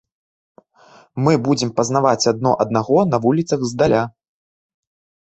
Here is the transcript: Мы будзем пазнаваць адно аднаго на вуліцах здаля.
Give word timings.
Мы 1.27 1.33
будзем 1.49 1.75
пазнаваць 1.81 2.29
адно 2.33 2.57
аднаго 2.67 3.07
на 3.13 3.23
вуліцах 3.29 3.59
здаля. 3.77 4.03